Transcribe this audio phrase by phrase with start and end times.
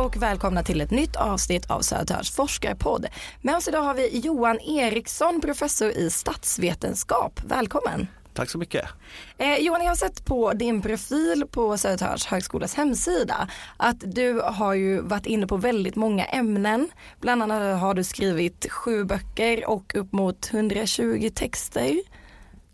[0.00, 3.06] och välkomna till ett nytt avsnitt av Södertörns forskarpodd.
[3.42, 7.40] Med oss idag har vi Johan Eriksson, professor i statsvetenskap.
[7.44, 8.06] Välkommen!
[8.34, 8.88] Tack så mycket.
[9.38, 14.74] Eh, Johan, jag har sett på din profil på Södertörns högskolas hemsida att du har
[14.74, 16.88] ju varit inne på väldigt många ämnen.
[17.20, 22.00] Bland annat har du skrivit sju böcker och upp mot 120 texter.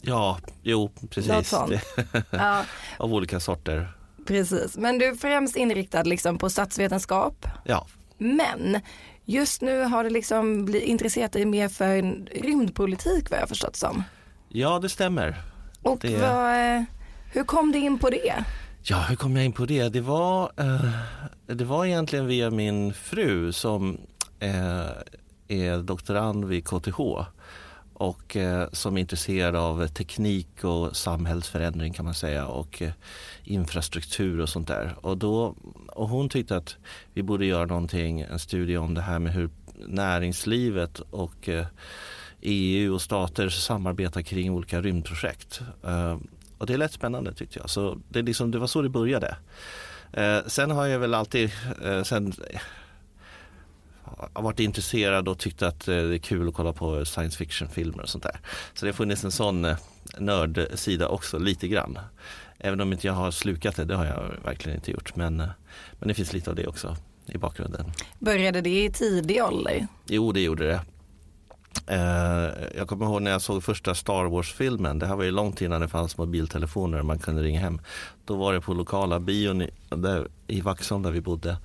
[0.00, 1.52] Ja, jo precis.
[2.30, 2.62] ja.
[2.98, 3.95] Av olika sorter.
[4.26, 7.46] Precis, men du är främst inriktad liksom på statsvetenskap.
[7.64, 7.86] Ja.
[8.18, 8.80] Men
[9.24, 12.02] just nu har du liksom blivit intresserat dig mer för
[12.42, 14.02] rymdpolitik vad jag förstått som.
[14.48, 15.42] Ja, det stämmer.
[15.82, 16.16] Och det...
[16.16, 16.84] vad,
[17.32, 18.44] hur kom du in på det?
[18.82, 19.88] Ja, hur kom jag in på det?
[19.88, 20.90] Det var, eh,
[21.46, 24.00] det var egentligen via min fru som
[24.40, 24.90] eh,
[25.48, 27.00] är doktorand vid KTH
[27.98, 32.92] och eh, som är intresserad av teknik och samhällsförändring kan man säga och eh,
[33.44, 34.96] infrastruktur och sånt där.
[35.00, 35.54] Och, då,
[35.88, 36.76] och hon tyckte att
[37.12, 39.50] vi borde göra någonting, en studie om det här med hur
[39.86, 41.66] näringslivet och eh,
[42.40, 45.60] EU och stater samarbetar kring olika rymdprojekt.
[45.84, 46.18] Eh,
[46.58, 47.70] och det lät spännande tyckte jag.
[47.70, 49.36] Så det, liksom, det var så det började.
[50.12, 51.50] Eh, sen har jag väl alltid
[51.84, 52.32] eh, sen,
[54.32, 58.08] har varit intresserad och tyckt att det är kul att kolla på science fiction-filmer och
[58.08, 58.40] sånt där.
[58.74, 59.66] Så det har funnits en sån
[60.18, 61.98] nördsida också lite grann.
[62.58, 65.16] Även om inte jag har slukat det, det har jag verkligen inte gjort.
[65.16, 65.36] Men,
[65.98, 67.92] men det finns lite av det också i bakgrunden.
[68.18, 69.86] Började det i tidig ålder?
[70.06, 70.80] Jo, det gjorde det.
[71.86, 74.98] Eh, jag kommer ihåg när jag såg första Star Wars-filmen.
[74.98, 77.80] Det här var ju långt innan det fanns mobiltelefoner man kunde ringa hem.
[78.24, 79.62] Då var det på lokala bion
[80.46, 81.56] i Vaxholm där vi bodde.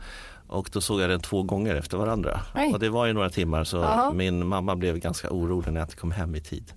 [0.52, 2.42] Och då såg jag den två gånger efter varandra.
[2.56, 2.74] Oj.
[2.74, 4.14] Och det var ju några timmar så Aha.
[4.14, 6.74] min mamma blev ganska orolig när jag inte kom hem i tid.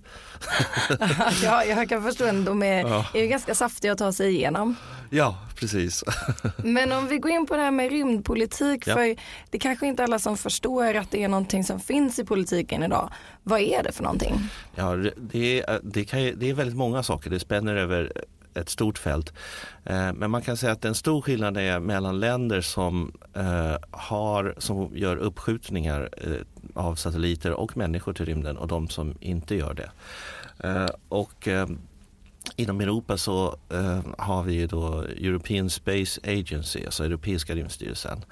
[1.43, 3.05] ja, jag kan förstå att de är, ja.
[3.13, 4.75] är ganska saftiga att ta sig igenom.
[5.09, 6.03] Ja, precis.
[6.57, 8.93] Men om vi går in på det här med rymdpolitik, ja.
[8.93, 9.15] för
[9.49, 13.09] det kanske inte alla som förstår att det är någonting som finns i politiken idag.
[13.43, 14.49] Vad är det för någonting?
[14.75, 17.29] Ja, det är, det, kan, det är väldigt många saker.
[17.29, 18.11] Det spänner över
[18.55, 19.33] ett stort fält.
[19.83, 24.55] Eh, men man kan säga att en stor skillnad är mellan länder som, eh, har,
[24.57, 26.31] som gör uppskjutningar eh,
[26.73, 29.89] av satelliter och människor till rymden och de som inte gör det.
[30.67, 31.67] Eh, och eh,
[32.55, 38.25] Inom Europa så eh, har vi då European Space Agency, alltså Europeiska rymdstyrelsen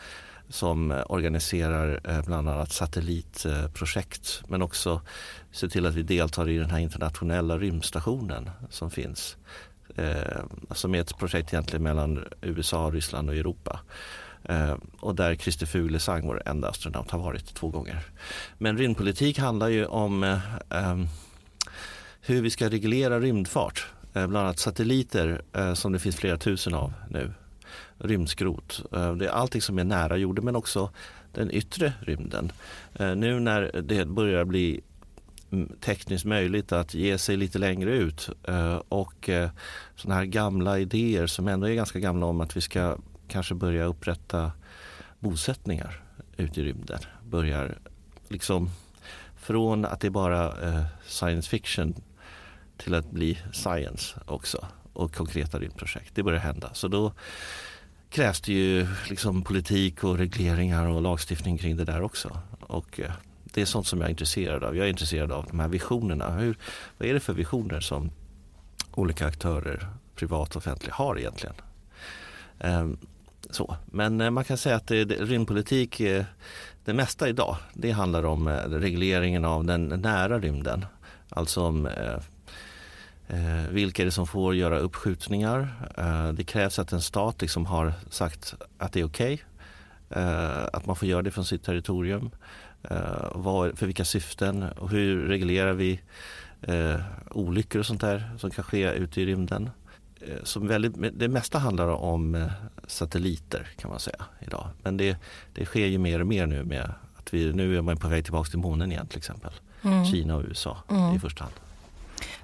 [0.50, 5.02] som organiserar bland annat satellitprojekt men också
[5.52, 9.38] ser till att vi deltar i den här internationella rymdstationen som finns
[9.96, 10.40] eh,
[10.70, 13.80] alltså som är ett projekt egentligen mellan USA, Ryssland och Europa.
[14.44, 18.00] Eh, och där Christer Fuglesang, vår enda astronaut, har varit två gånger.
[18.58, 20.98] Men rymdpolitik handlar ju om eh, eh,
[22.22, 23.88] hur vi ska reglera rymdfart.
[24.14, 27.34] Eh, bland annat satelliter eh, som det finns flera tusen av nu.
[27.98, 28.84] Rymdskrot.
[28.92, 30.90] Eh, det är allting som är nära jorden men också
[31.32, 32.52] den yttre rymden.
[32.94, 34.82] Eh, nu när det börjar bli
[35.80, 38.30] tekniskt möjligt att ge sig lite längre ut.
[38.48, 39.50] Eh, och eh,
[39.96, 42.98] sådana här gamla idéer som ändå är ganska gamla om att vi ska
[43.28, 44.52] kanske börja upprätta
[45.20, 46.02] bosättningar
[46.38, 47.00] ute i rymden.
[47.24, 47.78] Börjar
[48.28, 48.70] liksom
[49.38, 51.96] från att det är bara eh, science fiction
[52.78, 56.16] till att bli science också och konkreta rymdprojekt.
[56.16, 56.70] Det börjar hända.
[56.74, 57.14] Så då
[58.10, 62.40] krävs det ju liksom politik och regleringar och lagstiftning kring det där också.
[62.60, 63.00] Och
[63.54, 64.78] det är sånt som jag är intresserad av.
[64.78, 66.30] Jag är intresserad av de här visionerna.
[66.30, 66.58] Hur,
[66.98, 68.12] vad är det för visioner som
[68.94, 71.56] olika aktörer, privat och offentlig, har egentligen?
[72.60, 72.98] Um,
[73.50, 73.78] så.
[73.86, 76.26] Men eh, man kan säga att det, det, rymdpolitik, eh,
[76.86, 80.86] det mesta idag, det handlar om eh, regleringen av den nära rymden.
[81.30, 85.68] Alltså om eh, vilka är det som får göra uppskjutningar.
[85.98, 89.34] Eh, det krävs att en stat liksom har sagt att det är okej.
[89.34, 89.46] Okay,
[90.74, 92.32] att man får göra det från sitt territorium.
[92.92, 96.00] Uh, vad, för vilka syften och hur reglerar vi
[96.70, 97.00] uh,
[97.32, 99.70] olyckor och sånt där som kan ske ute i rymden.
[100.28, 102.50] Uh, som väldigt, det mesta handlar om
[102.88, 104.68] satelliter kan man säga idag.
[104.82, 105.18] Men det,
[105.54, 108.24] det sker ju mer och mer nu med att vi, nu är man på väg
[108.24, 109.52] tillbaka till månen igen till exempel.
[109.82, 110.06] Mm.
[110.06, 111.16] Kina och USA mm.
[111.16, 111.56] i första hand.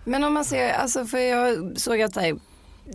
[0.04, 2.18] Men om man ser, alltså för jag såg att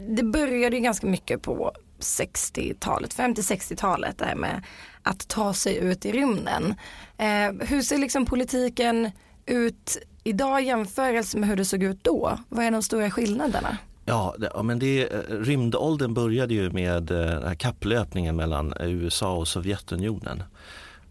[0.08, 4.62] det började ju ganska mycket på 60-talet, 50-60-talet det här med
[5.02, 6.74] att ta sig ut i rymden.
[7.18, 9.10] Eh, hur ser liksom politiken
[9.46, 12.38] ut idag i jämförelse med hur det såg ut då?
[12.48, 13.78] Vad är de stora skillnaderna?
[14.04, 18.74] Ja, det, ja men det, eh, rymdåldern började ju med eh, den här kapplöpningen mellan
[18.80, 20.42] USA och Sovjetunionen.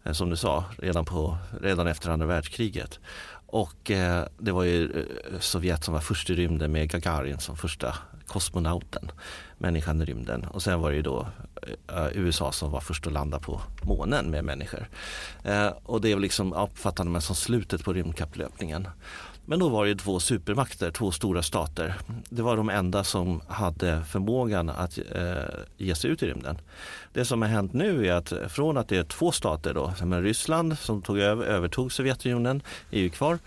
[0.03, 2.99] Eh, som du sa, redan, på, redan efter andra världskriget.
[3.53, 7.57] Och eh, det var ju eh, Sovjet som var först i rymden med Gagarin som
[7.57, 7.95] första
[8.27, 9.11] kosmonauten,
[9.57, 10.45] människan i rymden.
[10.45, 11.27] Och sen var det ju då
[11.87, 14.89] eh, USA som var först att landa på månen med människor.
[15.43, 18.87] Eh, och det liksom uppfattade man som slutet på rymdkapplöpningen.
[19.45, 21.95] Men då var det två supermakter, två stora stater.
[22.29, 25.33] Det var de enda som hade förmågan att eh,
[25.77, 26.57] ge sig ut i rymden.
[27.13, 30.21] Det som har hänt nu är att från att det är två stater då, som
[30.21, 32.61] Ryssland som tog över, övertog Sovjetunionen,
[32.91, 33.39] är ju kvar,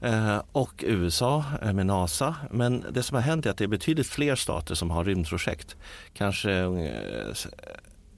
[0.00, 2.34] eh, och USA eh, med NASA.
[2.50, 5.76] Men det som har hänt är att det är betydligt fler stater som har rymdprojekt.
[6.14, 6.68] Kanske eh,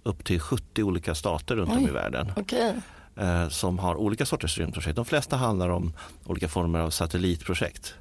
[0.02, 2.32] upp till 70 olika stater runt Oj, om i världen.
[2.36, 2.72] Okay
[3.20, 4.96] eh, som har olika sorters rymdprojekt.
[4.96, 5.92] De flesta handlar om
[6.26, 7.94] olika former av satellitprojekt.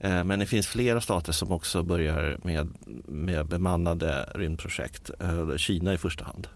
[0.00, 2.68] Eh, men det finns flera stater som också börjar med,
[3.06, 5.10] med bemannade rymdprojekt.
[5.20, 6.48] Eh, Kina i första hand.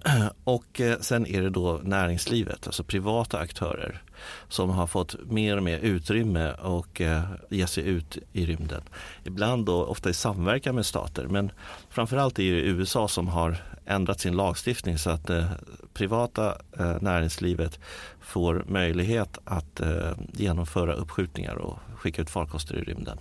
[0.44, 4.02] Och eh, sen är det då näringslivet, alltså privata aktörer
[4.48, 8.82] som har fått mer och mer utrymme och eh, ge sig ut i rymden.
[9.24, 11.52] Ibland då ofta i samverkan med stater men
[11.90, 13.56] framförallt är det USA som har
[13.86, 15.50] ändrat sin lagstiftning så att eh,
[15.94, 17.80] privata eh, näringslivet
[18.20, 23.18] får möjlighet att eh, genomföra uppskjutningar och skicka ut farkoster i rymden.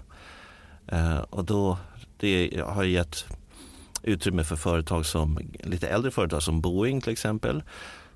[0.87, 1.77] Eh, och då,
[2.17, 3.25] det har gett
[4.03, 7.63] utrymme för företag som lite äldre företag som Boeing till exempel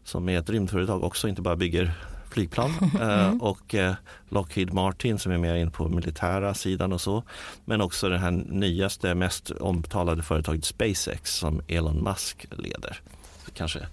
[0.03, 1.93] som är ett rymdföretag också, inte bara bygger
[2.29, 3.41] flygplan eh, mm.
[3.41, 3.93] och eh,
[4.29, 7.23] Lockheed Martin som är mer in på militära sidan och så.
[7.65, 13.01] Men också det här nyaste, mest omtalade företaget SpaceX som Elon Musk leder.
[13.45, 13.87] Så kanske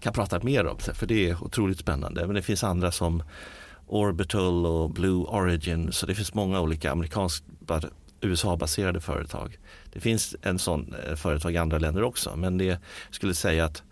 [0.00, 2.26] kan prata mer om det för det är otroligt spännande.
[2.26, 3.22] Men det finns andra som
[3.86, 7.44] Orbital och Blue Origin så det finns många olika amerikanska
[8.20, 9.58] USA-baserade företag.
[9.92, 12.80] Det finns en sån eh, företag i andra länder också men det
[13.10, 13.82] skulle säga att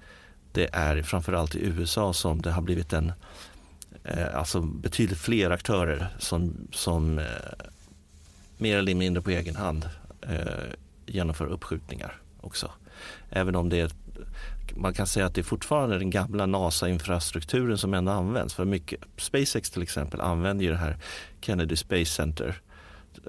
[0.52, 3.12] det är framförallt i USA som det har blivit en
[4.04, 7.25] eh, alltså betydligt fler aktörer som, som eh,
[8.58, 9.88] mer eller mindre på egen hand
[11.06, 12.70] genomför uppskjutningar också.
[13.31, 13.90] Även om det är,
[14.76, 18.54] man kan säga att det är fortfarande den gamla NASA-infrastrukturen som ändå används.
[18.54, 20.96] För mycket, SpaceX till exempel använder ju det här
[21.40, 22.60] Kennedy Space Center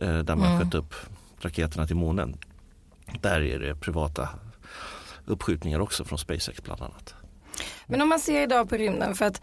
[0.01, 0.59] eh, där man mm.
[0.59, 0.93] sköt upp
[1.41, 2.37] raketerna till månen.
[3.21, 4.29] Där är det privata
[5.25, 7.15] uppskjutningar också från SpaceX bland annat.
[7.85, 9.41] Men om man ser idag på rymden, för att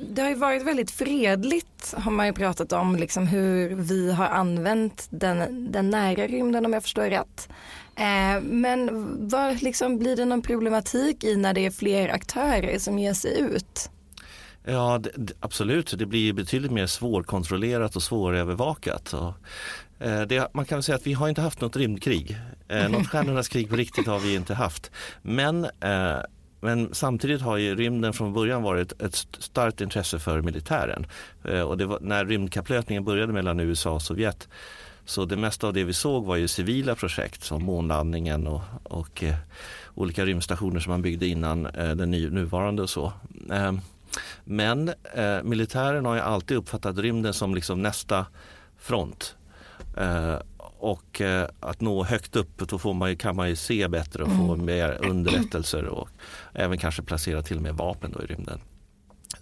[0.00, 4.26] det har ju varit väldigt fredligt har man ju pratat om liksom hur vi har
[4.26, 7.48] använt den, den nära rymden om jag förstår rätt.
[7.96, 8.88] Eh, men
[9.28, 13.40] var, liksom, blir det någon problematik i när det är fler aktörer som ger sig
[13.40, 13.90] ut?
[14.64, 19.12] Ja det, absolut, det blir betydligt mer svårkontrollerat och svårövervakat.
[19.12, 19.32] Och,
[19.98, 22.36] det, man kan säga att vi har inte haft något rymdkrig.
[22.68, 24.90] Eh, något stjärnornas krig på riktigt har vi inte haft.
[25.22, 26.20] Men eh,
[26.60, 31.06] men samtidigt har ju rymden från början varit ett starkt intresse för militären.
[31.44, 34.48] Eh, och var, när rymdkapplöpningen började mellan USA och Sovjet
[35.04, 39.24] så det mesta av det vi såg var ju civila projekt som månlandningen och, och
[39.24, 39.34] eh,
[39.94, 43.12] olika rymdstationer som man byggde innan eh, den ny, nuvarande och så.
[43.50, 43.72] Eh,
[44.44, 48.26] men eh, militären har ju alltid uppfattat rymden som liksom nästa
[48.78, 49.36] front.
[49.96, 50.38] Eh,
[50.78, 54.28] och eh, att nå högt upp då får man, kan man ju se bättre och
[54.28, 54.66] få mm.
[54.66, 56.08] mer underrättelser och
[56.52, 58.60] även kanske placera till och med vapen då i rymden.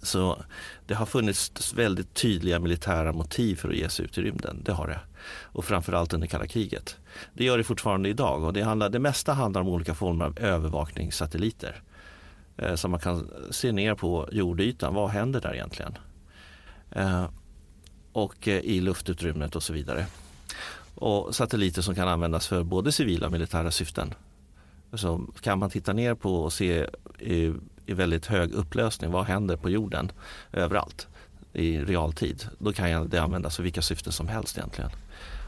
[0.01, 0.43] Så
[0.87, 4.61] det har funnits väldigt tydliga militära motiv för att ge sig ut i rymden.
[4.65, 4.99] Det har det.
[5.41, 6.97] Och framförallt under kalla kriget.
[7.33, 10.39] Det gör det fortfarande idag och det, handlar, det mesta handlar om olika former av
[10.39, 11.81] övervakningssatelliter.
[12.57, 14.93] Eh, som man kan se ner på jordytan.
[14.93, 15.97] Vad händer där egentligen?
[16.91, 17.25] Eh,
[18.11, 20.05] och eh, i luftutrymmet och så vidare
[20.95, 24.13] och satelliter som kan användas för både civila och militära syften.
[24.93, 26.87] Så kan man titta ner på och se
[27.19, 27.53] i,
[27.85, 30.11] i väldigt hög upplösning vad händer på jorden
[30.51, 31.07] överallt
[31.53, 32.47] i realtid.
[32.57, 34.91] Då kan det användas för vilka syften som helst egentligen.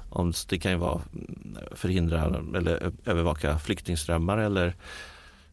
[0.10, 2.26] Om det kan ju vara mm, förhindra
[2.56, 4.76] eller övervaka flyktingströmmar eller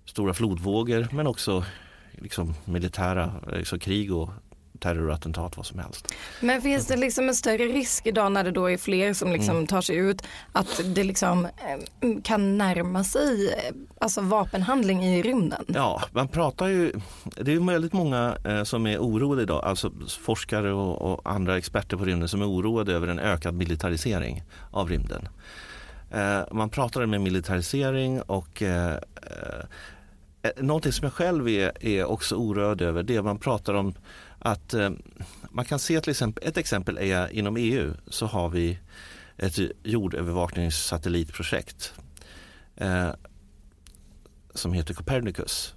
[0.05, 1.65] stora flodvågor men också
[2.13, 4.31] liksom militära liksom krig och
[4.79, 6.09] terrorattentat, vad som helst.
[6.41, 9.57] Men finns det liksom en större risk idag när det då är fler som liksom
[9.57, 9.67] mm.
[9.67, 15.65] tar sig ut att det liksom eh, kan närma sig eh, alltså vapenhandling i rymden?
[15.69, 16.93] Ja, man pratar ju,
[17.25, 21.97] det är väldigt många eh, som är oroade idag, alltså forskare och, och, andra experter
[21.97, 25.29] på rymden som är oroade över en ökad militarisering av rymden.
[26.51, 28.63] Man pratar om en militarisering och
[30.57, 33.95] Någonting som jag själv är, är också oroad över det är man pratar om
[34.45, 34.91] att eh,
[35.51, 38.79] man kan se till exempel, ett exempel är inom EU så har vi
[39.37, 41.95] ett jordövervakningssatellitprojekt
[42.77, 43.11] eh,
[44.55, 45.75] som heter Copernicus.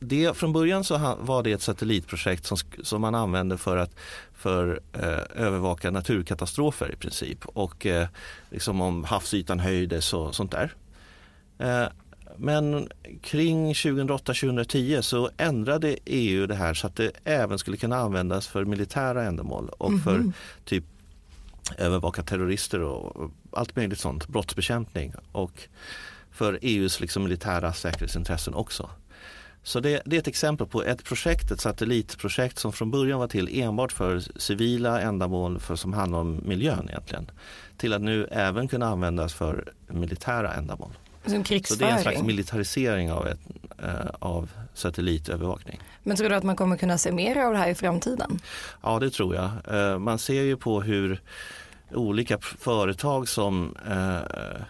[0.00, 3.94] Det, från början så var det ett satellitprojekt som, som man använde för att
[4.32, 8.08] för, eh, övervaka naturkatastrofer i princip och eh,
[8.50, 10.74] liksom om havsytan höjdes och sånt där.
[11.58, 11.86] Eh,
[12.42, 12.88] men
[13.20, 18.64] kring 2008-2010 så ändrade EU det här så att det även skulle kunna användas för
[18.64, 20.04] militära ändamål och mm -hmm.
[20.04, 20.32] för mhm.
[20.64, 20.84] typ
[21.78, 25.68] övervaka terrorister och allt möjligt sånt, brottsbekämpning och
[26.30, 28.90] för EUs liksom militära säkerhetsintressen också.
[29.62, 33.28] Så det, det, är ett exempel på ett projekt, ett satellitprojekt som från början var
[33.28, 37.30] till enbart för civila ändamål för, som handlar om miljön egentligen.
[37.76, 40.92] Till att nu även kunna användas för militära ändamål.
[41.24, 43.40] Som Så det är en slags militarisering av, ett,
[43.78, 45.80] äh, av satellitövervakning.
[46.02, 48.38] Men tror du att man kommer kunna se mer av det här i framtiden?
[48.82, 49.50] Ja det tror jag.
[49.70, 51.20] Äh, man ser ju på hur
[51.90, 54.62] olika företag som, äh,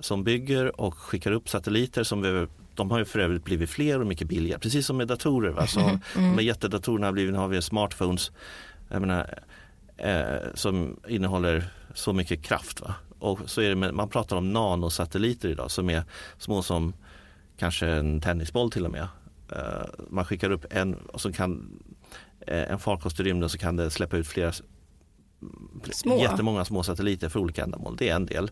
[0.00, 4.00] som bygger och skickar upp satelliter som behöver de har ju för övrigt blivit fler
[4.00, 4.58] och mycket billigare.
[4.58, 5.50] Precis som med datorer.
[5.50, 5.66] Va?
[5.66, 6.34] Så mm.
[6.34, 8.30] Här jättedatorerna har blivit, har vi smartphones
[8.88, 9.38] menar,
[9.96, 12.80] eh, som innehåller så mycket kraft.
[12.80, 12.94] Va?
[13.20, 16.04] Och så är det med, man pratar om nanosatelliter idag som är
[16.38, 16.92] små som
[17.56, 19.08] kanske en tennisboll till och med.
[19.52, 21.78] Eh, man skickar upp en och så kan
[22.46, 24.52] eh, en farkost i rymden så kan det släppa ut flera
[25.92, 26.18] små.
[26.18, 27.96] jättemånga små satelliter för olika ändamål.
[27.96, 28.50] Det är en del.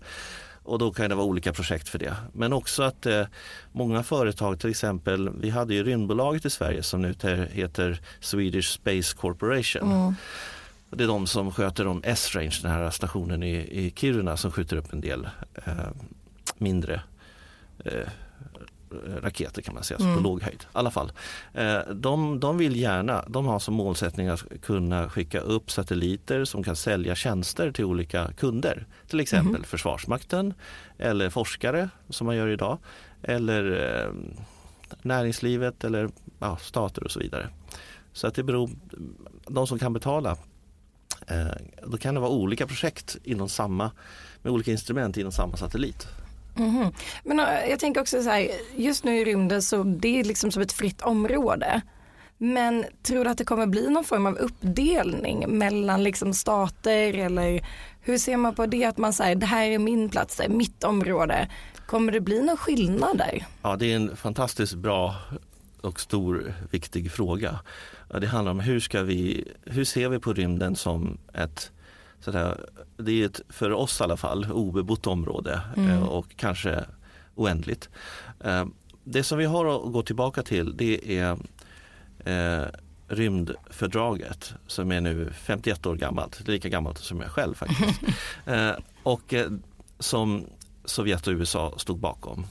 [0.62, 2.16] Och då kan det vara olika projekt för det.
[2.32, 3.26] Men också att eh,
[3.72, 7.14] många företag, till exempel, vi hade ju rymdbolaget i Sverige som nu
[7.52, 9.92] heter Swedish Space Corporation.
[9.92, 10.14] Mm.
[10.90, 14.76] Det är de som sköter om S-range, den här stationen i, i Kiruna som skjuter
[14.76, 15.28] upp en del
[15.64, 15.74] eh,
[16.58, 17.02] mindre
[17.84, 18.08] eh,
[19.22, 20.16] raketer kan man säga, mm.
[20.16, 20.62] på låg höjd.
[20.62, 21.12] I alla fall.
[21.54, 26.62] Eh, de, de vill gärna, de har som målsättning att kunna skicka upp satelliter som
[26.62, 28.86] kan sälja tjänster till olika kunder.
[29.06, 29.64] Till exempel mm.
[29.64, 30.54] Försvarsmakten
[30.98, 32.78] eller forskare som man gör idag.
[33.22, 34.12] Eller eh,
[35.02, 37.48] näringslivet eller ja, stater och så vidare.
[38.12, 38.70] Så att det beror,
[39.46, 40.36] de som kan betala
[41.86, 43.90] då kan det vara olika projekt inom samma,
[44.42, 46.06] med olika instrument inom samma satellit.
[46.56, 46.92] Mm.
[47.24, 50.50] Men äh, jag tänker också så här, just nu i rymden så det är liksom
[50.50, 51.82] som ett fritt område.
[52.38, 57.66] Men tror du att det kommer bli någon form av uppdelning mellan liksom stater eller
[58.00, 60.48] hur ser man på det att man säger det här är min plats, det är
[60.48, 61.48] mitt område.
[61.86, 63.46] Kommer det bli någon skillnad där?
[63.62, 65.14] Ja det är en fantastiskt bra
[65.80, 67.58] och stor viktig fråga.
[68.08, 71.72] Det handlar om hur ska vi, hur ser vi på rymden som ett
[72.20, 72.64] sådär,
[72.96, 75.90] det är ett, för oss i alla fall, obebott område mm.
[75.90, 76.84] Eh, och kanske
[77.34, 77.88] oändligt.
[78.40, 78.66] Eh,
[79.04, 81.36] det som vi har att gå tillbaka till det är
[82.24, 82.66] eh,
[83.08, 88.00] rymdfördraget som är nu 51 år gammalt, lika gammalt som jag själv faktiskt.
[88.46, 88.72] eh,
[89.02, 89.50] och eh,
[89.98, 90.46] som
[90.84, 92.46] Sovjet och USA stod bakom.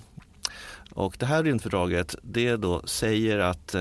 [0.92, 3.76] Och det här rymdfördraget det då säger att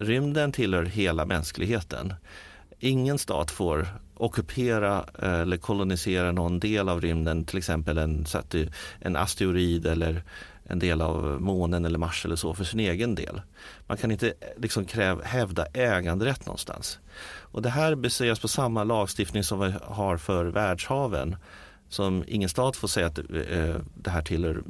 [0.00, 2.14] rymden tillhör hela mänskligheten.
[2.78, 8.26] Ingen stat får ockupera eh, eller kolonisera någon del av rymden, till exempel en,
[9.00, 10.22] en asteroid eller
[10.64, 13.40] en del av månen eller Mars eller så för sin egen del.
[13.86, 16.98] Man kan inte eh, liksom kräv, hävda äganderätt någonstans.
[17.52, 21.36] Och det här baseras på samma lagstiftning som vi har för världshaven.
[21.88, 24.62] Som ingen stat får säga att eh, det här tillhör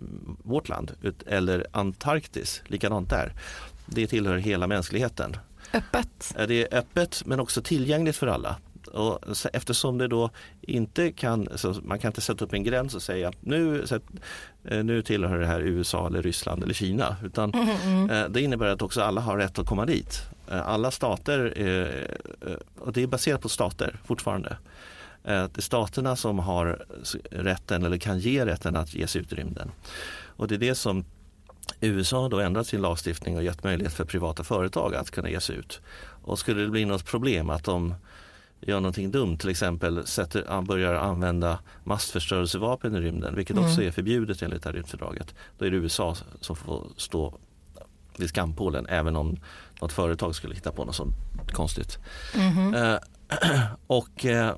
[0.44, 0.92] vårt land.
[1.26, 3.32] Eller Antarktis, likadant där.
[3.90, 5.36] Det tillhör hela mänskligheten.
[5.72, 6.34] Öppet?
[6.48, 8.56] Det är öppet men också tillgängligt för alla.
[8.92, 9.18] Och
[9.52, 10.30] eftersom det då
[10.60, 11.48] inte kan,
[11.82, 13.84] man kan inte sätta upp en gräns och säga nu,
[14.64, 17.16] eh, nu tillhör det här USA eller Ryssland eller Kina.
[17.24, 18.10] Utan mm, mm.
[18.10, 18.32] mm.
[18.32, 20.22] det innebär att också alla har rätt att komma dit.
[20.50, 21.44] Eh, alla stater,
[22.78, 24.56] och det är baserat på stater fortfarande.
[25.22, 26.84] Det är staterna som har
[27.30, 29.70] rätten eller kan ge rätten att ge sig ut i rymden.
[30.24, 31.04] Och det är det som
[31.88, 35.40] USA har då ändrat sin lagstiftning och gett möjlighet för privata företag att kunna ge
[35.40, 35.80] sig ut.
[36.22, 37.94] Och skulle det bli något problem att de
[38.60, 43.68] gör någonting dumt, till exempel sätter, börjar använda massförstörelsevapen i rymden, vilket mm.
[43.68, 45.34] också är förbjudet enligt det här rymdfördraget.
[45.58, 47.34] Då är det USA som får stå
[48.16, 49.36] vid skampålen även om
[49.80, 51.14] något företag skulle hitta på något sånt
[51.52, 51.98] konstigt.
[52.34, 52.74] Mm.
[52.74, 52.98] Eh,
[53.86, 54.54] och, eh,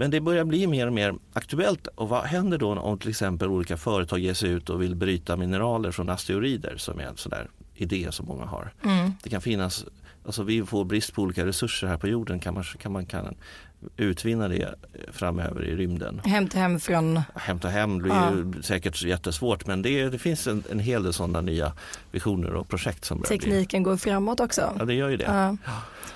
[0.00, 1.86] men det börjar bli mer och mer aktuellt.
[1.86, 5.36] Och vad händer då om till exempel olika företag ger sig ut och vill bryta
[5.36, 8.72] mineraler från asteroider som är en sån där idé som många har.
[8.84, 9.12] Mm.
[9.22, 9.84] Det kan finnas
[10.26, 13.34] alltså vi får brist på olika resurser här på jorden kan man, kan man kan
[13.96, 14.74] utvinna det
[15.12, 16.20] framöver i rymden.
[16.24, 17.20] Hämta hem från?
[17.34, 18.30] Hämta hem blir ja.
[18.34, 21.72] ju säkert jättesvårt men det, det finns en, en hel del sådana nya
[22.10, 23.90] visioner och projekt som Tekniken bli.
[23.90, 24.76] går framåt också.
[24.78, 25.24] Ja det gör ju det.
[25.24, 25.56] Ja.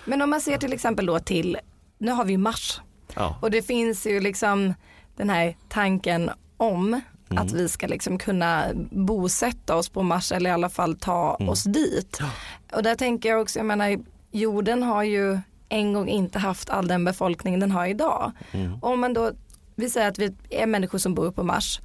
[0.04, 1.58] Men om man ser till exempel då till,
[1.98, 2.80] nu har vi Mars
[3.14, 3.38] ja.
[3.42, 4.74] och det finns ju liksom
[5.16, 7.46] den här tanken om Mm.
[7.46, 11.48] Att vi ska liksom kunna bosätta oss på Mars eller i alla fall ta mm.
[11.48, 12.20] oss dit.
[12.72, 13.98] Och där tänker jag också, jag menar
[14.30, 18.32] jorden har ju en gång inte haft all den befolkning den har idag.
[18.52, 18.78] Mm.
[18.82, 19.30] Om man då,
[19.74, 21.80] vi säger att vi är människor som bor på Mars.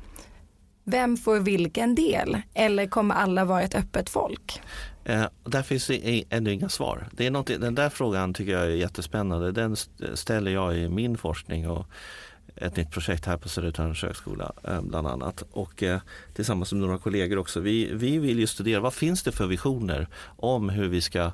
[0.83, 2.41] vem får vilken del?
[2.53, 4.61] Eller kommer alla vara ett öppet folk?
[5.09, 7.07] Eh, där finns det ännu inga svar.
[7.11, 9.51] Det är den där frågan tycker jag är jättespännande.
[9.51, 9.75] Den
[10.13, 11.85] ställer jag i min forskning och
[12.55, 15.43] ett nytt projekt här på Södertörns högskola eh, bland annat.
[15.51, 15.99] Och eh,
[16.33, 17.59] tillsammans med några kollegor också.
[17.59, 21.31] Vi, vi vill ju studera vad finns det för visioner om hur vi ska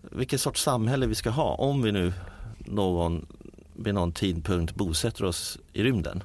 [0.00, 2.12] vilken sorts samhälle vi ska ha om vi nu
[2.58, 3.26] någon,
[3.76, 6.24] vid någon tidpunkt bosätter oss i rymden.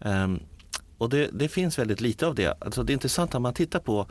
[0.00, 0.40] Ehm,
[0.98, 2.56] och det, det, finns väldigt lite av det.
[2.60, 4.06] Alltså det är intressant när man tittar på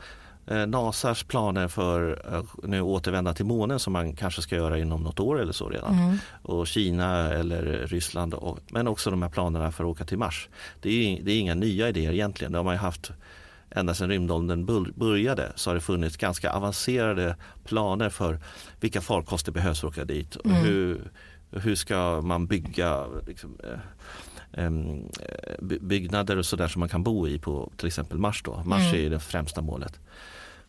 [0.54, 5.02] Nasas planer för att eh, nu återvända till månen som man kanske ska göra inom
[5.02, 5.98] något år eller så redan.
[5.98, 6.18] Mm.
[6.42, 10.48] Och Kina eller Ryssland och, men också de här planerna för att åka till Mars.
[10.80, 12.52] Det är, det är inga nya idéer egentligen.
[12.52, 13.12] Det har man haft
[13.70, 18.40] ända sedan rymdåldern började så har det funnits ganska avancerade planer för
[18.80, 20.36] vilka farkoster behövs för att åka dit.
[20.36, 20.64] Och mm.
[20.64, 21.10] hur,
[21.50, 23.78] hur ska man bygga liksom, eh,
[25.60, 28.42] byggnader och sådär som man kan bo i på till exempel Mars.
[28.42, 28.62] Då.
[28.64, 29.06] Mars mm.
[29.06, 30.00] är det främsta målet.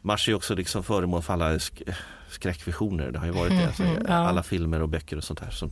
[0.04, 1.82] Mars är också liksom föremål för alla sk
[2.30, 3.12] skräckvisioner.
[3.12, 3.68] Det har ju varit det.
[3.68, 5.50] Alltså, alla filmer och böcker och sånt där.
[5.50, 5.70] Så,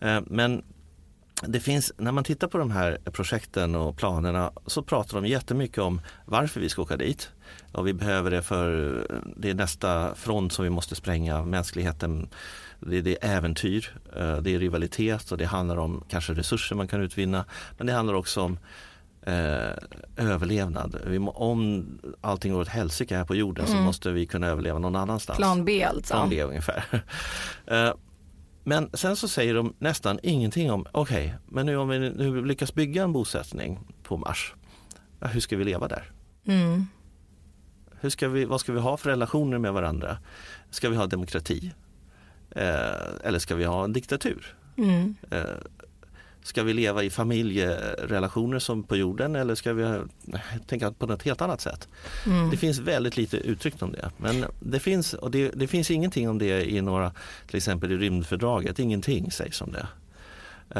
[0.00, 0.62] eh, men
[1.42, 5.78] det finns, när man tittar på de här projekten och planerna så pratar de jättemycket
[5.78, 7.30] om varför vi ska åka dit.
[7.72, 8.98] Och vi behöver det för
[9.36, 11.42] det är nästa front som vi måste spränga.
[11.42, 12.28] Mänskligheten,
[12.80, 16.76] det är, det är äventyr, eh, det är rivalitet och det handlar om kanske resurser
[16.76, 17.44] man kan utvinna.
[17.78, 18.58] Men det handlar också om
[19.26, 19.72] eh,
[20.16, 21.00] överlevnad.
[21.06, 21.86] Vi, om
[22.20, 23.78] allting går åt helsike här på jorden mm.
[23.78, 25.36] så måste vi kunna överleva någon annanstans.
[25.36, 26.14] Plan B alltså.
[26.14, 26.84] Plan B ungefär.
[27.66, 27.92] eh,
[28.64, 32.44] men sen så säger de nästan ingenting om, okej, okay, men nu om vi nu
[32.44, 34.54] lyckas bygga en bosättning på Mars,
[35.20, 36.10] hur ska vi leva där?
[36.46, 36.86] Mm.
[38.00, 40.18] Hur ska vi, vad ska vi ha för relationer med varandra?
[40.70, 41.72] Ska vi ha demokrati?
[42.50, 44.56] Eh, eller ska vi ha en diktatur?
[44.76, 45.14] Mm.
[45.30, 45.40] Eh,
[46.44, 50.02] Ska vi leva i familjerelationer som på jorden eller ska vi
[50.66, 51.88] tänka på något helt annat sätt?
[52.26, 52.50] Mm.
[52.50, 54.10] Det finns väldigt lite uttryckt om det.
[54.16, 57.12] Men det finns, och det, det, finns ingenting om det i några,
[57.46, 59.86] till exempel i rymdfördraget, ingenting sägs om det.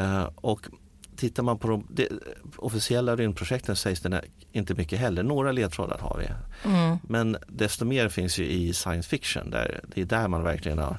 [0.01, 0.67] Uh, och
[1.15, 2.09] tittar man på de, de
[2.57, 5.23] officiella rymdprojekten sägs det inte mycket heller.
[5.23, 6.27] Några ledtrådar har vi.
[6.69, 6.97] Mm.
[7.07, 9.49] Men desto mer finns ju i science fiction.
[9.49, 10.97] Där, det är där man verkligen har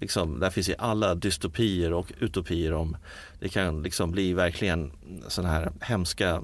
[0.00, 2.96] liksom, där finns ju alla dystopier och utopier om
[3.40, 4.92] det kan liksom bli verkligen
[5.28, 6.42] sådana här hemska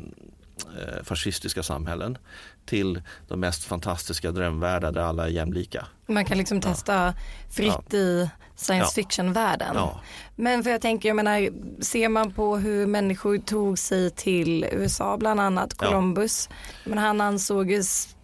[0.79, 2.19] eh, fascistiska samhällen
[2.67, 5.87] till de mest fantastiska drömvärldar där alla är jämlika.
[6.07, 7.15] Man kan liksom testa ja.
[7.51, 7.99] fritt ja.
[7.99, 9.75] i science fiction-världen.
[9.75, 10.01] Ja.
[10.37, 11.51] Men för jag tänker, jag menar,
[11.83, 16.49] ser man på hur människor tog sig till USA bland annat, Columbus,
[16.85, 17.21] men han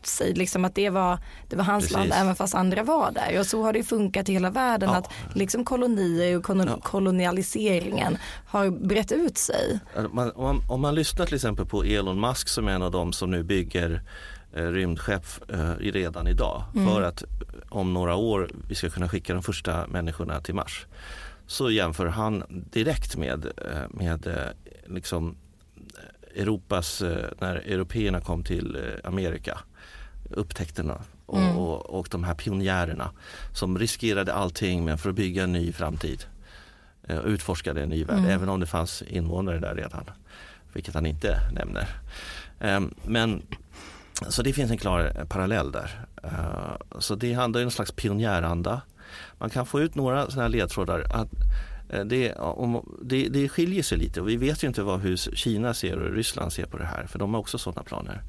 [0.06, 1.96] sig liksom att det var, det var hans Precis.
[1.96, 3.40] land även fast andra var där.
[3.40, 8.70] Och så har det funkat i hela världen att liksom kolonier och kolon kolonialiseringen har
[8.70, 9.80] brett ut sig.
[10.12, 12.90] Man, om, man, om man lyssnar till exempel på Elon Musk som är en av
[12.90, 14.02] dem som nu bygger
[14.52, 16.88] eh, rymdskepp eh, redan idag mm.
[16.88, 17.24] för att
[17.68, 20.86] om några år vi ska kunna skicka de första människorna till Mars.
[21.46, 24.34] Så jämför han direkt med, eh, med eh,
[24.86, 25.36] liksom
[26.34, 29.58] Europas, eh, när européerna kom till Amerika,
[30.30, 31.56] upptäckterna och, mm.
[31.56, 33.10] och, och, de här pionjärerna
[33.52, 36.24] som riskerade allting men för att bygga en ny framtid.
[37.24, 38.30] Utforskade en ny värld, mm.
[38.30, 40.04] även om det fanns invånare där redan.
[40.72, 41.88] Vilket han inte nämner.
[42.60, 43.42] Ehm, men
[44.28, 46.06] så det finns en klar parallell där.
[46.22, 48.80] Eh, så det handlar om en slags pionjäranda.
[49.38, 51.00] Man kan få ut några sådana här ledtrådar.
[51.00, 55.00] Att eh, det, om, det, det skiljer sig lite och vi vet ju inte vad,
[55.00, 58.22] hur Kina ser och Ryssland ser på det här för de har också sådana planer.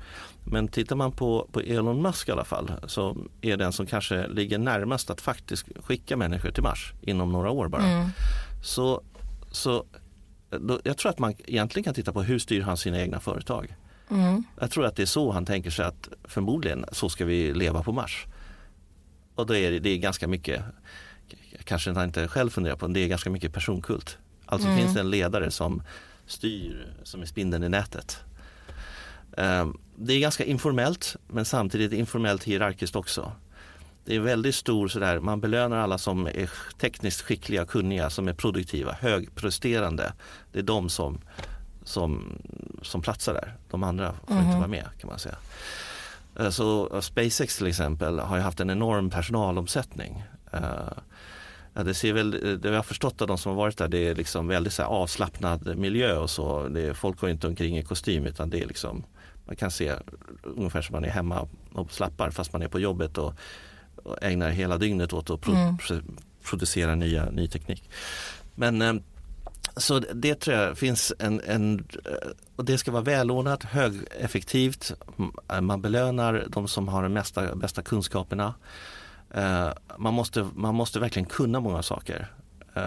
[0.44, 4.28] Men tittar man på, på Elon Musk i alla fall så är den som kanske
[4.28, 7.84] ligger närmast att faktiskt skicka människor till Mars inom några år bara.
[7.84, 8.10] Mm.
[8.64, 9.02] Så,
[9.52, 9.86] så
[10.50, 13.76] då, jag tror att man egentligen kan titta på hur styr han sina egna företag.
[14.10, 14.44] Mm.
[14.60, 17.84] Jag tror att det är så han tänker sig att förmodligen så ska vi leva
[17.84, 18.26] på Mars.
[19.36, 20.62] Och då är det, det är ganska mycket,
[21.64, 24.18] kanske han inte själv funderar på, det är ganska mycket personkult.
[24.46, 24.80] Alltså mm.
[24.80, 25.84] finns det en ledare som
[26.26, 28.18] styr, som är spindeln i nätet.
[29.38, 33.32] Um, det är ganska informellt men samtidigt informellt hierarkiskt också.
[34.06, 38.34] Det är väldigt stor sådär, man belönar alla som är tekniskt skickliga, kunniga, som är
[38.34, 40.14] produktiva, högpresterande.
[40.52, 41.22] Det är de som
[41.88, 42.40] som,
[42.82, 43.56] som platsar där.
[43.70, 44.44] De andra får mm.
[44.44, 44.60] inte mhm.
[44.60, 45.36] vara med kan man säga.
[46.40, 50.24] Eh, så eh, SpaceX till exempel har ju haft en enorm personalomsättning.
[51.78, 54.08] Uh, det ser väl, det vi har förstått av de som har varit där, det
[54.08, 56.68] är liksom väldigt så avslappnad miljö och så.
[56.68, 59.04] Det är, folk går inte omkring i kostym utan det är liksom,
[59.46, 59.94] man kan se
[60.44, 63.34] ungefär som man är hemma och slappar fast man är på jobbet och,
[64.04, 65.78] och ägnar hela dygnet åt att pro, mm.
[66.44, 67.90] producera nya, ny teknik.
[68.56, 69.04] Men
[69.78, 71.88] så det tror jag finns en, en
[72.56, 74.94] och det ska vara välordnat, högeffektivt.
[75.62, 78.54] Man belönar de som har de mesta, bästa kunskaperna.
[79.38, 82.32] Uh, man, måste, man måste verkligen kunna många saker.
[82.78, 82.84] Uh,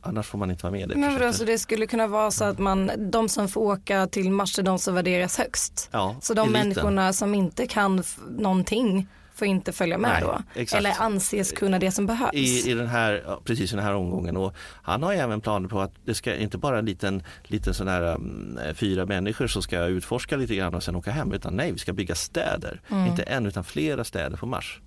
[0.00, 2.30] annars får man inte vara med i det Men vadå, så det skulle kunna vara
[2.30, 5.88] så att man, de som får åka till Mars är de som värderas högst?
[5.92, 6.68] Ja, så de eliten.
[6.68, 8.02] människorna som inte kan
[8.38, 10.60] någonting får inte följa med Nej, då?
[10.60, 10.78] exakt.
[10.78, 12.34] Eller anses kunna det som behövs?
[12.34, 15.80] I, i den här, precis i den här omgången och han har även planer på
[15.80, 19.84] att det ska inte bara en liten, liten sån här um, fyra människor som ska
[19.84, 23.06] utforska lite grann och sen åka hem utan nej vi ska bygga städer, Mm.
[23.06, 24.80] inte en utan flera städer på Mars.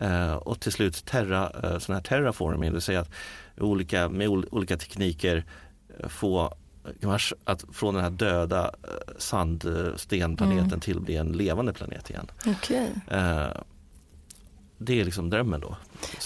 [0.00, 3.10] Eh, och till slut terra, uh, sån här terraforming, det vill säga att
[3.56, 5.44] olika, med ol, olika tekniker
[6.00, 6.54] uh, få
[7.00, 8.70] Mars att från den här döda uh,
[9.18, 10.80] sandstenplaneten Mm.
[10.80, 12.30] till bli en levande planet igen.
[12.46, 12.88] Okej.
[13.10, 13.46] Eh,
[14.78, 15.76] det är liksom drömmen då.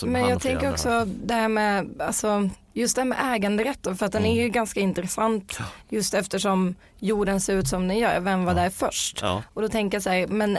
[0.06, 0.72] Men jag tänker har.
[0.72, 4.38] också det här med, alltså, just det här med äganderätten för att den Mm.
[4.38, 5.58] är ju ganska intressant
[5.88, 8.62] just eftersom jorden ser ut som den gör, vem var Ja.
[8.62, 9.18] där först?
[9.22, 9.42] Ja.
[9.54, 10.58] Och då tänker jag så här, men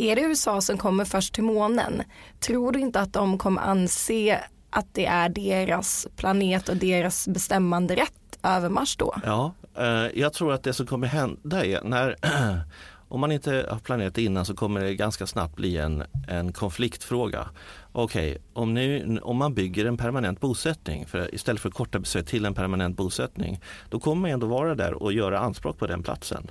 [0.00, 2.02] är det USA som kommer först till månen?
[2.40, 7.96] Tror du inte att de kommer anse att det är deras planet och deras bestämmande
[7.96, 9.14] rätt över Mars då?
[9.24, 12.16] Ja, eh, jag tror att det som kommer hända är när
[13.08, 17.48] om man inte har planerat innan så kommer det ganska snabbt bli en, en konfliktfråga.
[17.92, 22.44] Okej, om, nu, om man bygger en permanent bosättning för, istället för korta besök till
[22.44, 23.60] en permanent bosättning
[23.90, 26.50] då kommer man ändå vara där och göra anspråk på den platsen.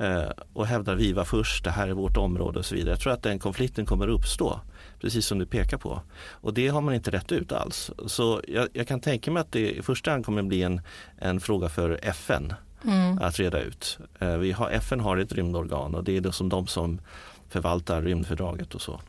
[0.00, 2.90] Eh, och hävdar vi var först, det här är vårt område och så vidare.
[2.90, 4.60] Jag tror att den konflikten kommer uppstå,
[5.00, 6.00] precis som du pekar på.
[6.30, 7.90] Och det har man inte rätt ut alls.
[8.06, 10.80] Så jag, jag kan tänka mig att det i första hand kommer bli en,
[11.18, 12.52] en fråga för FN
[12.84, 13.18] Mm.
[13.18, 13.98] att reda ut.
[14.18, 17.00] Eh, Vi har, FN har ett rymdorgan och det är det som de som
[17.48, 19.00] förvaltar rymdfördraget och så.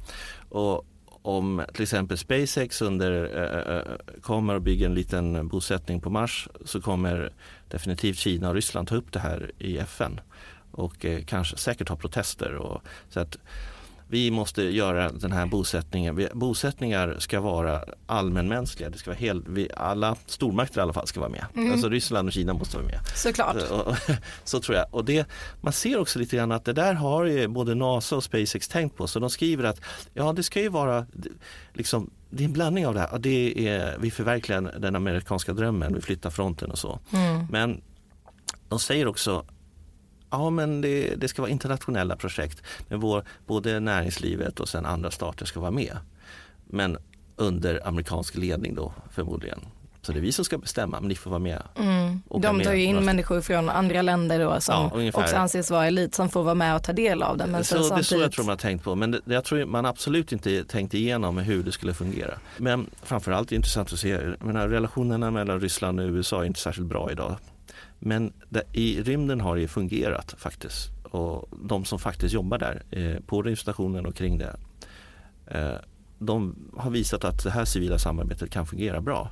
[0.50, 0.86] Och
[1.22, 3.12] om till exempel SpaceX under,
[3.78, 7.32] eh, kommer och bygger en liten bosättning på Mars så kommer
[7.68, 10.22] definitivt Kina och Ryssland ta upp det här i FN
[10.72, 12.56] och eh, kanske säkert ha protester.
[12.56, 13.38] Och, så att
[14.12, 16.28] vi måste göra den här bosättningen.
[16.34, 18.90] Bosättningar ska vara allmänmänskliga.
[18.90, 21.46] Det ska vara helt, vi, alla stormakter i alla fall ska vara med.
[21.56, 21.72] Mm.
[21.72, 23.00] Alltså Ryssland och Kina måste vara med.
[23.16, 23.62] Såklart.
[23.62, 23.96] Så, och,
[24.44, 24.86] så tror jag.
[24.92, 25.28] Och det,
[25.62, 28.98] man ser också lite grann att det där har ju både NASA och SpaceX tänkt
[28.98, 29.08] på.
[29.08, 29.82] Så de skriver att
[30.14, 31.06] ja, det ska ju vara
[31.74, 33.20] liksom, det är en blandning av det här.
[33.20, 37.00] Det är, vi förverkligar den amerikanska drömmen, vi flyttar fronten och så.
[37.14, 37.46] Mm.
[37.50, 37.82] Men
[38.70, 39.46] de säger också
[40.32, 45.12] Ja men det, det ska vara internationella projekt med vår, både näringslivet och sen andra
[45.12, 45.98] stater ska vara med.
[46.66, 46.98] Men
[47.36, 49.60] under amerikansk ledning då förmodligen.
[50.02, 51.62] Så det är vi som ska bestämma men ni får vara med.
[51.76, 52.22] Mm.
[52.42, 55.72] De med tar ju in några- människor från andra länder då som Ja, också anses
[55.72, 57.52] vara elit som får vara med och ta del av den.
[57.52, 58.96] Men så sen det är så jag samtidigt- tror man har tänkt på.
[58.96, 62.34] Men det, jag tror man absolut inte tänkt igenom hur det skulle fungera.
[62.58, 66.60] Men framförallt är det intressant att se, menar, relationerna mellan Ryssland och USA är inte
[66.60, 67.36] särskilt bra idag.
[68.00, 68.34] Men
[68.74, 70.90] i rymden har det fungerat faktiskt.
[71.04, 74.56] Och de som faktiskt jobbar där eh, på rymdstationen och kring det.
[75.48, 75.74] Eh,
[76.20, 79.32] de har visat att det här civila samarbetet kan fungera bra.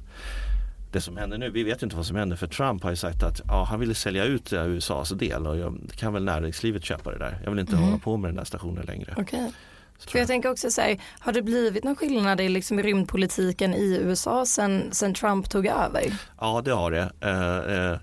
[0.91, 3.23] Det som händer nu, vi vet inte vad som händer för Trump har ju sagt
[3.23, 7.17] att ja, han ville sälja ut USAs del och jag, kan väl näringslivet köpa det
[7.17, 7.39] där.
[7.43, 7.83] Jag vill inte Mhm.
[7.83, 9.13] hålla på med den där stationen längre.
[9.17, 9.51] Okej.
[9.97, 13.99] Så För jag tänker också säga, har det blivit någon skillnad i liksom rymdpolitiken i
[14.03, 16.13] USA sen, sen Trump tog över?
[16.39, 17.09] Ja det har det.
[17.21, 17.97] Eh, eh,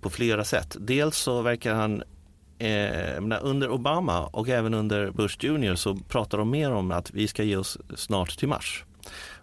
[0.00, 0.76] på flera sätt.
[0.80, 2.02] Dels så verkar han
[2.58, 7.28] eh, under Obama och även under Bush Jr så pratar de mer om att vi
[7.28, 8.84] ska ge oss snart till Mars.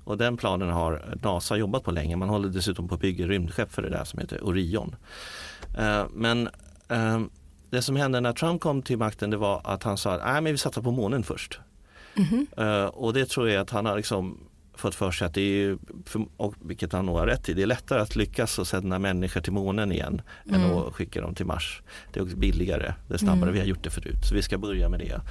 [0.03, 2.15] Och den planen har NASA jobbat på länge.
[2.15, 4.95] Man håller dessutom på att bygga rymdskepp för det där som heter Orion.
[5.77, 6.49] Eh, men
[6.89, 7.19] eh,
[7.69, 10.51] det som hände när Trump kom till makten det var att han sa att men
[10.51, 11.59] vi satsar på månen först.
[12.13, 12.47] Mhm.
[12.57, 14.39] Eh, och det tror jag att han har liksom
[14.77, 15.77] fått för sig att det är ju,
[16.37, 19.41] och vilket han nog har rätt i, det är lättare att lyckas och sända människor
[19.41, 20.61] till månen igen Mm.
[20.61, 21.81] än att skicka dem till Mars.
[22.13, 23.53] Det är också billigare, det är snabbare, Mm.
[23.53, 24.25] vi har gjort det förut.
[24.29, 25.21] Så vi ska börja med det.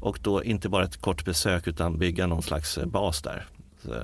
[0.00, 3.46] Och då inte bara ett kort besök utan bygga någon slags eh, bas där.
[3.82, 3.94] Så,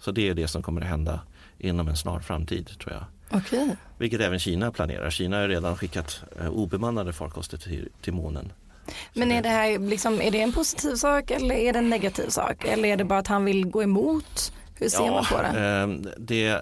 [0.00, 1.20] så det är det som kommer att hända
[1.58, 3.04] inom en snar framtid tror jag.
[3.40, 3.76] Okej.
[3.98, 5.10] Vilket även Kina planerar.
[5.10, 8.52] Kina har redan skickat eh, obemannade farkoster till, till månen.
[9.14, 12.28] Men är det här liksom, är det en positiv sak eller är det en negativ
[12.28, 12.64] sak?
[12.64, 14.52] Eller är det bara att han vill gå emot?
[14.78, 15.48] Hur ser man på det?
[15.48, 15.86] eh,
[16.18, 16.58] det,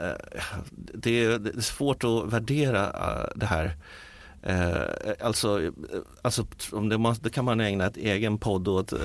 [0.94, 3.76] det, det är svårt att värdera eh, det här.
[4.42, 5.72] Eh, alltså,
[6.22, 8.98] alltså om det, måste, det kan man ägna ett egen podd åt eh,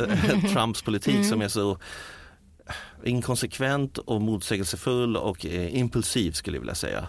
[0.54, 1.28] Trumps politik Mm.
[1.30, 1.78] som är så
[3.04, 7.08] inkonsekvent och motsägelsefull och eh, impulsiv skulle jag vilja säga.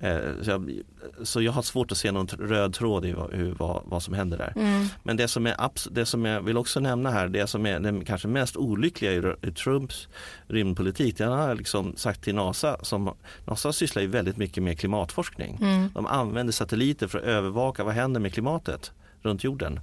[0.00, 0.80] Eh, så jag,
[1.22, 4.14] så jag har svårt att se någon röd tråd i vad, hur, vad, vad som
[4.14, 4.52] händer där.
[4.56, 4.86] Mm.
[5.02, 8.04] Men det som, är, det som jag vill också nämna här, det som är det
[8.04, 10.08] kanske mest olyckliga i, i Trumps
[10.48, 14.78] rymdpolitik, det har jag liksom sagt till NASA, som, NASA sysslar ju väldigt mycket med
[14.78, 15.58] klimatforskning.
[15.60, 15.90] Mm.
[15.94, 19.80] De använder satelliter för att övervaka vad händer med klimatet runt jorden.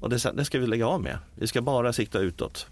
[0.00, 1.18] Och det, det ska vi lägga av med.
[1.34, 2.66] Vi ska bara sikta utåt.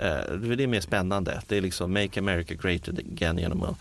[0.00, 1.42] Eh, det är mer spännande.
[1.46, 3.76] Det är liksom Make America Great Again genom att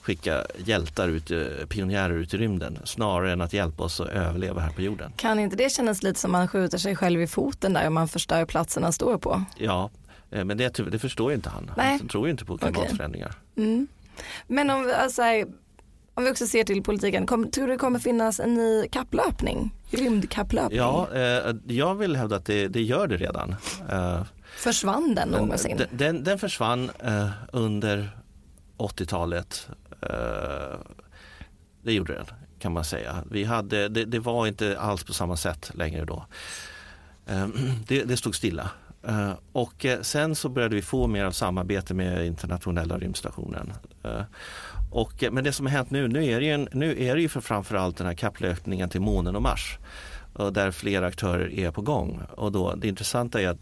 [0.00, 4.60] skicka hjältar ut, eh, pionjärer ut i rymden snarare än att hjälpa oss att överleva
[4.60, 5.12] här på jorden.
[5.16, 8.08] Kan inte det kännas lite som man skjuter sig själv i foten där om man
[8.08, 9.44] förstör platsen han står på?
[9.58, 9.90] Ja,
[10.30, 11.70] eh, men det, det förstår ju inte han.
[11.76, 11.98] Nej.
[11.98, 13.34] Han tror ju inte på klimatförändringar.
[13.52, 13.64] Okay.
[13.64, 13.86] Mm.
[14.46, 15.22] Men om, alltså,
[16.14, 19.74] om vi också ser till politiken, kom, tror du det kommer finnas en ny kapplöpning?
[19.90, 20.78] Rymdkapplöpning?
[20.78, 23.54] Ja, eh, jag vill hävda att det, det gör det redan.
[23.90, 24.22] Eh,
[24.56, 25.76] Försvann den någonsin?
[25.76, 28.10] Den, den, den försvann eh, under
[28.78, 29.68] 80-talet.
[30.02, 30.78] Eh,
[31.82, 32.26] det gjorde den
[32.58, 33.24] kan man säga.
[33.30, 36.26] Vi hade, det, det var inte alls på samma sätt längre då.
[37.26, 37.48] Eh,
[37.86, 38.70] det, det, stod stilla.
[39.06, 43.72] Eh, och eh, sen så började vi få mer av samarbete med internationella rymdstationen.
[44.04, 44.22] Eh,
[44.90, 47.20] och, men det som har hänt nu, nu är det ju, en, nu är det
[47.20, 49.78] ju för framförallt den här kapplöpningen till månen och Mars.
[50.52, 52.22] Där flera aktörer är på gång.
[52.36, 53.58] Och då, det intressanta är att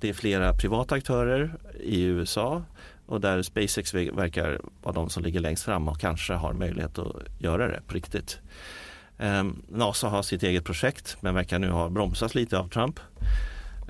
[0.00, 2.62] det är flera privata aktörer i USA
[3.06, 7.16] och där SpaceX verkar vara de som ligger längst fram och kanske har möjlighet att
[7.38, 8.38] göra det på riktigt.
[9.18, 13.00] Ehm, NASA har sitt eget projekt men verkar nu ha bromsats lite av Trump.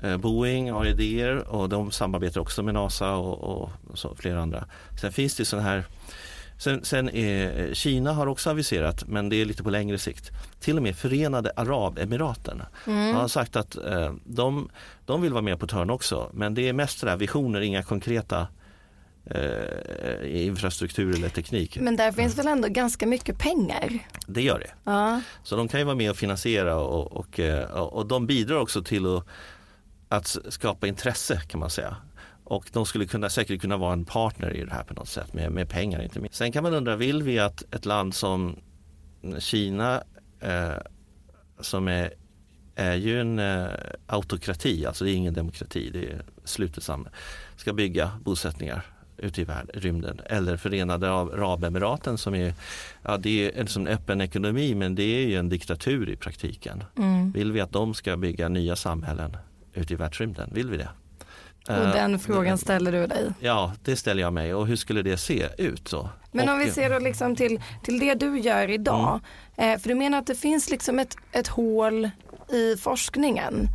[0.03, 3.69] Ehm, Boeing har idéer och de samarbetar också med NASA och, och,
[4.03, 4.65] och flera andra.
[5.01, 5.85] Sen finns det sådana här
[6.57, 10.31] Sen, sen är, Kina har också aviserat, men det är lite på längre sikt.
[10.59, 13.15] Till och med Förenade Arabemiraten mm.
[13.15, 14.69] har sagt att eh, de,
[15.05, 16.29] de vill vara med på törn också.
[16.33, 18.47] Men det är mest sådär visioner, inga konkreta
[19.25, 21.77] eh, infrastruktur eller teknik.
[21.79, 23.99] Men där finns väl ändå ganska mycket pengar?
[24.27, 24.71] Det gör det.
[24.83, 25.21] Ja.
[25.43, 28.83] Så de kan ju vara med och finansiera och, och, eh, och de bidrar också
[28.83, 29.25] till att,
[30.09, 31.95] att skapa intresse kan man säga.
[32.43, 35.33] Och de skulle kunna, säkert kunna vara en partner i det här på något sätt
[35.33, 36.35] med, med pengar inte minst.
[36.35, 38.59] Sen kan man undra, vill vi att ett land som
[39.39, 40.03] Kina
[40.39, 40.77] eh,
[41.59, 42.13] som är,
[42.75, 43.67] är ju en eh,
[44.07, 47.15] autokrati, alltså det är ingen demokrati, det är slutet samhälle,
[47.55, 48.85] ska bygga bosättningar
[49.17, 50.21] ute i världen, rymden.
[50.25, 52.53] Eller Förenade Arabemiraten som är,
[53.01, 56.83] ja, det är en öppen ekonomi men det är ju en diktatur i praktiken.
[56.97, 57.31] Mm.
[57.31, 59.37] Vill vi att de ska bygga nya samhällen
[59.73, 60.49] ute i världsrymden?
[60.53, 60.89] Vill vi det?
[61.67, 63.31] Och eh, den frågan ställer du dig?
[63.39, 64.53] Ja, det ställer jag mig.
[64.53, 66.09] Och hur skulle det se ut så?
[66.31, 69.19] Men om vi ser då liksom till, till det du gör idag.
[69.55, 69.73] Mm.
[69.73, 72.09] Eh, för du menar att det finns liksom ett, ett hål
[72.49, 73.67] i forskningen.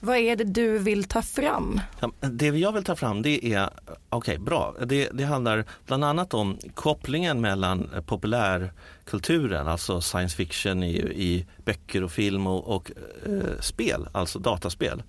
[0.00, 1.80] Vad är det du vill ta fram?
[2.20, 6.34] Det jag vill ta fram det är, okej okay, bra, det, det handlar bland annat
[6.34, 12.90] om kopplingen mellan populärkulturen, alltså science fiction i, i böcker och film och, och
[13.26, 15.02] eh, spel, alltså dataspel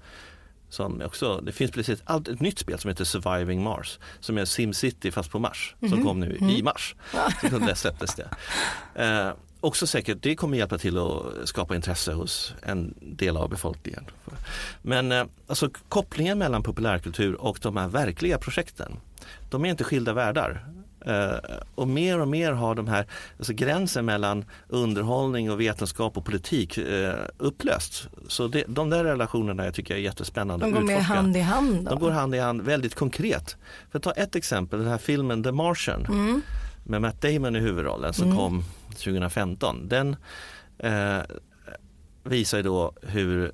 [0.70, 4.46] som också, det finns precis allt, ett nytt spel som heter Surviving Mars som är
[4.46, 5.96] SimCity fast på Mars mm -hmm.
[5.96, 6.50] som kom nu mm.
[6.50, 6.96] i mars.
[7.50, 8.30] Så det släpptes det.
[8.96, 14.06] Eh, också säkert, det kommer hjälpa till att skapa intresse hos en del av befolkningen.
[14.82, 18.92] Men eh, alltså kopplingen mellan populärkultur och de här verkliga projekten,
[19.50, 20.66] de är inte skilda världar.
[21.08, 21.38] Uh,
[21.76, 23.06] och mer och mer har de här,
[23.38, 28.08] alltså gränsen mellan underhållning och vetenskap och politik uh, upplösts.
[28.28, 31.40] Så det, de där relationerna jag tycker jag är jättespännande De går mer hand i
[31.40, 31.86] hand?
[31.86, 31.90] Då.
[31.90, 33.58] De går hand i hand väldigt konkret.
[33.92, 36.42] För att ta ett exempel, den här filmen The Martian mm.
[36.84, 38.38] med Matt Damon i huvudrollen som mm.
[38.38, 39.88] kom 2015.
[39.88, 40.16] Den
[40.84, 41.20] uh,
[42.24, 43.52] visar ju då hur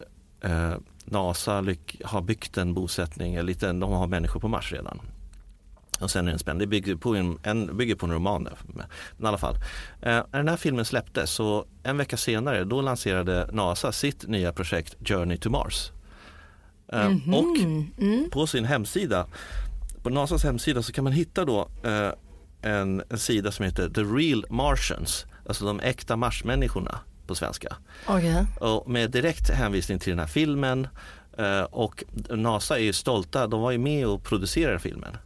[1.06, 1.66] NASA
[2.04, 5.02] har byggt en bosättning, eller lite, de har människor på Mars redan
[6.02, 6.66] och sen är den spännande.
[6.66, 8.48] Det bygger på en, en, bygger på en roman.
[8.68, 8.86] Men
[9.20, 9.56] i alla fall.
[10.02, 14.54] Eh, när den här filmen släpptes så en vecka senare då lanserade NASA sitt nya
[14.54, 15.92] projekt Journey to Mars.
[16.92, 17.36] Eh, mm -hmm.
[17.36, 17.58] Och
[18.04, 18.30] mm.
[18.30, 19.28] på sin hemsida,
[20.04, 22.12] på NASAs hemsida så kan man hitta då eh,
[22.62, 27.76] en, en, sida som heter The Real Martians, alltså de äkta marsmänniskorna på svenska.
[28.08, 28.44] Okay.
[28.60, 30.88] Och med direkt hänvisning till den här filmen
[31.38, 35.18] eh, och NASA är ju stolta, de var ju med och producerade filmen.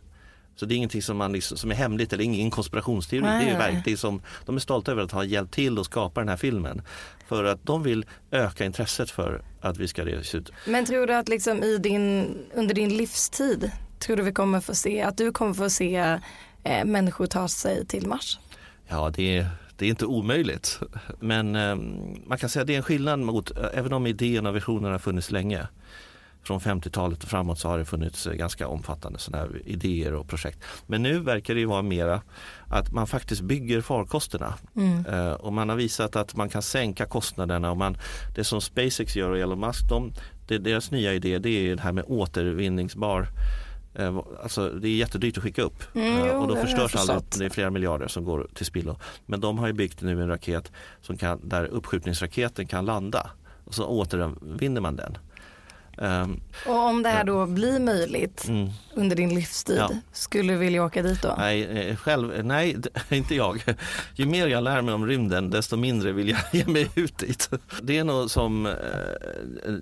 [0.56, 3.22] Så det är ingenting som, man liksom, som är hemligt eller ingen konspirationsteori.
[3.22, 3.46] Nej.
[3.46, 6.30] Det är verkligen som, de är stolta över att ha hjälpt till att skapa den
[6.30, 6.82] här filmen.
[7.28, 10.52] För att de vill öka intresset för att vi ska resa ut.
[10.68, 14.76] Men tror du att liksom i din, under din livstid, tror du vi kommer få
[14.76, 16.20] se, att du kommer få se
[16.64, 18.40] eh, människor ta sig till Mars?
[18.88, 20.80] Ja, det är, det är inte omöjligt.
[21.20, 21.76] Men eh,
[22.26, 25.00] man kan säga att det är en skillnad mot, även om idén och visionen har
[25.00, 25.68] funnits länge.
[26.46, 30.60] Från 50-talet och framåt så har det funnits ganska omfattande sådana idéer och projekt.
[30.88, 32.22] Men nu verkar det vara mera
[32.68, 34.54] att man faktiskt bygger farkosterna.
[34.76, 35.06] Mm.
[35.06, 37.72] Uh, och man har visat att man kan sänka kostnaderna.
[37.72, 37.98] Och man,
[38.36, 40.14] det som SpaceX gör och Elon Musk, de,
[40.48, 43.28] det, deras nya idé det är det här med återvinningsbar
[44.00, 47.50] uh, Alltså det är jättedyrt att skicka upp mm, och då förstörs aldrig, det är
[47.50, 49.00] flera miljarder som går till spillo.
[49.26, 53.30] Men de har ju byggt nu en raket som kan, där uppskjutningsraketen kan landa
[53.66, 55.18] och så återvinner man den.
[55.98, 58.70] Um, och om det här då blir möjligt mm.
[58.94, 59.92] under din livstid, ja.
[60.12, 61.36] skulle du vilja åka dit då?
[61.38, 62.78] Nej, eh, själv, nej,
[63.10, 63.64] inte jag.
[64.16, 67.50] Ju mer jag lär mig om rymden, desto mindre vill jag ge mig ut dit.
[67.82, 68.74] Det är nog som eh,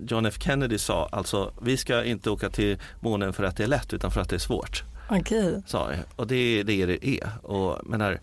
[0.08, 3.68] John F Kennedy sa, alltså vi ska inte åka till månen för att det är
[3.68, 4.84] lätt utan för att det är svårt.
[5.10, 5.62] Okej.
[5.68, 5.98] Okay.
[6.16, 7.30] Och det är det det är.
[7.42, 8.20] Och, menar,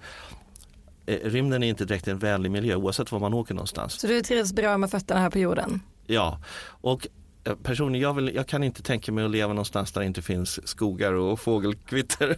[1.05, 3.93] eh, rymden är inte direkt en vänlig miljö oavsett var man åker någonstans.
[3.93, 5.81] Så du trivs bra med fötterna här på jorden?
[6.07, 7.20] Ja, och Eh,
[7.63, 10.67] personligen, jag, vill, jag kan inte tänka mig att leva någonstans där det inte finns
[10.67, 12.37] skogar och fågelkvitter.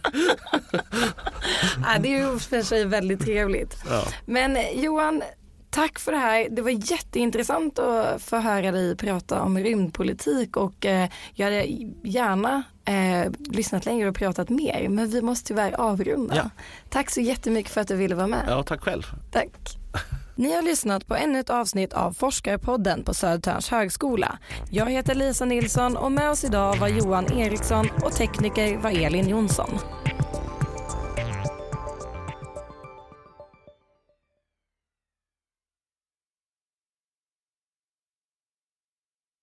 [1.82, 3.76] ja, det är ju för sig väldigt trevligt.
[3.88, 4.04] Ja.
[4.26, 5.22] Men Johan,
[5.70, 6.48] tack för det här.
[6.50, 11.64] Det var jätteintressant att få höra dig prata om rymdpolitik och eh, jag hade
[12.02, 16.36] gärna eh, lyssnat längre och pratat mer men vi måste tyvärr avrunda.
[16.36, 16.50] Ja.
[16.88, 18.44] Tack så jättemycket för att du ville vara med.
[18.48, 19.02] Ja, tack själv.
[19.30, 19.83] Tack.
[20.36, 24.38] Ni har lyssnat på ännu ett avsnitt av Forskarpodden på Södertörns högskola.
[24.70, 29.28] Jag heter Lisa Nilsson och med oss idag var Johan Eriksson och tekniker var Elin
[29.28, 29.78] Jonsson.